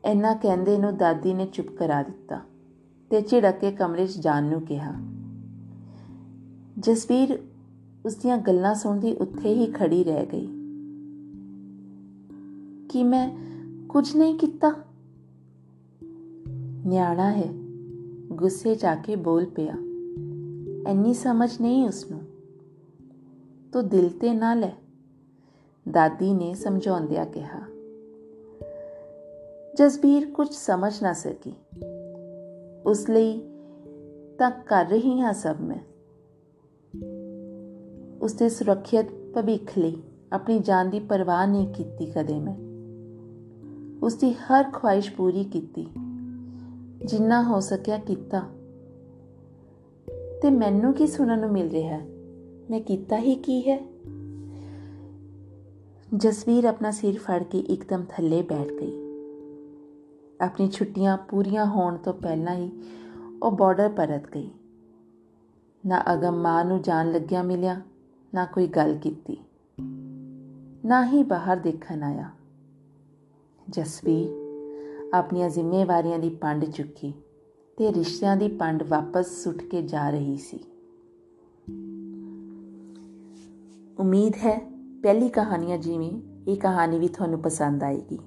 ਇੰਨਾ 0.04 0.34
ਕਹਿੰਦੇ 0.34 0.78
ਨੂੰ 0.78 0.96
ਦਾਦੀ 0.96 1.34
ਨੇ 1.34 1.46
ਚੁੱਪ 1.46 1.68
ਕਰਾ 1.68 2.02
ਦਿੱਤਾ 2.02 2.40
ਤੇ 3.10 3.20
ਝਿੜਕ 3.20 3.58
ਕੇ 3.58 3.70
ਕਮਰੇ 3.70 4.06
'ਚ 4.06 4.18
ਜਾਣ 4.18 4.44
ਨੂੰ 4.44 4.62
ਕਿਹਾ। 4.62 4.94
ਜਸਵੀਰ 6.78 7.38
ਉਸ 8.06 8.14
ਦੀਆਂ 8.14 8.38
ਗੱਲਾਂ 8.38 8.74
ਸੁਣਦੀ 8.74 9.14
ਉੱਥੇ 9.14 9.54
ਹੀ 9.54 9.66
ਖੜੀ 9.66 10.04
ਰਹਿ 10.04 10.26
ਗਈ। 10.26 10.46
ਕਿ 12.88 13.04
ਮੈਂ 13.04 13.38
ਕੁਝ 13.88 14.16
ਨਹੀਂ 14.16 14.38
ਕੀਤਾ? 14.38 14.72
ਨਿਆਣਾ 16.86 17.32
ਹੈ, 17.32 17.54
ਗੁੱਸੇ 18.32 18.74
ਜਾ 18.74 18.94
ਕੇ 18.94 19.16
ਬੋਲ 19.16 19.46
ਪਿਆ। 19.46 19.74
ਐਨੀ 20.86 21.14
ਸਮਝ 21.14 21.60
ਨਹੀਂ 21.60 21.84
ਉਸ 21.84 22.10
ਨੂੰ 22.10 22.20
ਤੂੰ 23.72 23.88
ਦਿਲ 23.88 24.08
ਤੇ 24.08 24.34
ਨਾ 24.34 24.54
ਲੈ, 24.54 24.72
ਦਾਦੀ 25.90 26.32
ਨੇ 26.32 26.54
ਸਮਝਾਉਂਦਿਆਂ 26.54 27.26
ਕਿਹਾ। 27.26 27.60
ਜਸਬੀਰ 29.78 30.30
ਕੁਝ 30.30 30.48
ਸਮਝ 30.48 31.02
ਨਾ 31.02 31.12
ਸਕੀ। 31.12 31.52
ਉਸ 32.86 33.10
ਲਈ 33.10 33.40
ਤਾਂ 34.38 34.50
ਕਰ 34.50 34.86
ਰਹੀ 34.86 35.20
ਹਾਂ 35.20 35.32
ਸਭ 35.32 35.56
ਮੈਂ। 35.60 35.87
ਉਸਦੇ 38.28 38.48
ਸੁਰੱਖਿਅਤ 38.48 39.06
ਭਵਿੱਖ 39.34 39.78
ਲਈ 39.78 39.96
ਆਪਣੀ 40.32 40.58
ਜਾਨ 40.58 40.90
ਦੀ 40.90 41.00
ਪਰਵਾਹ 41.00 41.46
ਨਹੀਂ 41.46 41.68
ਕੀਤੀ 41.68 42.06
ਕਦੇ 42.06 42.40
ਮੈਂ। 42.40 42.56
ਉਸਦੀ 44.02 44.32
ਹਰ 44.32 44.70
ਖੁਆਇਸ਼ 44.72 45.12
ਪੂਰੀ 45.12 45.44
ਕੀਤੀ। 45.44 45.86
ਜਿੰਨਾ 47.04 47.42
ਹੋ 47.42 47.60
ਸਕਿਆ 47.60 47.98
ਕੀਤਾ। 47.98 48.40
ਤੇ 50.42 50.50
ਮੈਨੂੰ 50.50 50.94
ਕੀ 50.94 51.06
ਸੁਣਨ 51.06 51.38
ਨੂੰ 51.38 51.50
ਮਿਲ 51.50 51.70
ਰਿਹਾ? 51.70 51.98
ਹੈ 51.98 52.06
ਮੈਂ 52.70 52.80
ਕੀਤਾ 52.80 53.18
ਹੀ 53.18 53.34
ਕੀ 53.34 53.70
ਹੈ? 53.70 53.86
ਜਸਵੀਰ 56.16 56.64
ਆਪਣਾ 56.64 56.90
ਸਿਰ 56.90 57.18
ਫੜ 57.18 57.42
ਕੇ 57.42 57.58
ਇੱਕਦਮ 57.58 58.04
ਥੱਲੇ 58.08 58.42
ਬੈਠ 58.42 58.72
ਗਈ। 58.72 58.92
ਆਪਣੀ 60.40 60.68
ਛੁੱਟੀਆਂ 60.68 61.16
ਪੂਰੀਆਂ 61.16 61.66
ਹੋਣ 61.66 61.96
ਤੋਂ 61.96 62.12
ਪਹਿਲਾਂ 62.12 62.54
ਹੀ 62.54 62.70
ਉਹ 63.42 63.52
ਬਾਰਡਰ 63.52 63.88
ਪਰਤ 63.88 64.34
ਗਈ। 64.34 64.50
ਨਾ 65.86 66.02
ਅਗਮ 66.12 66.36
ਮਾਂ 66.42 66.64
ਨੂੰ 66.64 66.82
ਜਾਣ 66.82 67.12
ਲੱਗਿਆ 67.12 67.42
ਮਿਲਿਆ 67.42 67.80
ਨਾ 68.34 68.44
ਕੋਈ 68.44 68.66
ਗੱਲ 68.66 68.98
ਕੀਤੀ। 68.98 69.36
ਨਾ 70.84 71.06
ਹੀ 71.06 71.22
ਬਾਹਰ 71.22 71.56
ਦੇਖਣ 71.56 72.02
ਆਇਆ। 72.02 72.30
ਜਸਵੀਰ 73.70 74.28
ਆਪਣੀਆਂ 75.14 75.50
ਜ਼ਿੰਮੇਵਾਰੀਆਂ 75.50 76.18
ਦੀ 76.18 76.28
ਪੰਡ 76.28 76.64
ਚੁੱਕੀ 76.64 77.12
ਤੇ 77.76 77.92
ਰਿਸ਼ਤਿਆਂ 77.92 78.36
ਦੀ 78.36 78.48
ਪੰਡ 78.48 78.82
ਵਾਪਸ 78.82 79.44
ਸੁੱਟ 79.44 79.56
ਕੇ 79.56 79.82
ਜਾ 79.82 80.10
ਰਹੀ 80.10 80.36
ਸੀ। 80.36 80.58
ਉਮੀਦ 83.98 84.34
ਹੈ 84.36 84.58
ਪਹਿਲੀ 85.02 85.28
ਕਹਾਣੀਆਂ 85.28 85.78
ਜਿਵੇਂ 85.78 86.12
ਇਹ 86.48 86.56
ਕਹਾਣੀ 86.56 86.98
ਵੀ 86.98 87.08
ਤੁਹਾਨੂੰ 87.08 87.40
ਪਸੰਦ 87.40 87.84
ਆਏਗੀ। 87.84 88.18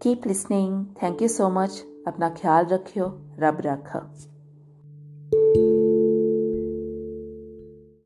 Keep 0.00 0.26
listening 0.26 0.86
thank 0.96 1.22
you 1.22 1.28
so 1.28 1.50
much 1.50 1.84
ਆਪਣਾ 2.06 2.30
ਖਿਆਲ 2.30 2.66
ਰੱਖਿਓ। 2.66 3.18
ਰੱਬ 3.38 3.60
ਰੱਖਾ। 3.60 4.14